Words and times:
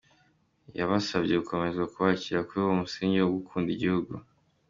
Yabasabye 0.77 1.33
gukomeza 1.41 1.81
kubakira 1.91 2.45
kuri 2.47 2.59
uwo 2.63 2.73
musingi 2.81 3.17
wo 3.19 3.29
gukunda 3.37 3.69
igihugu. 3.75 4.13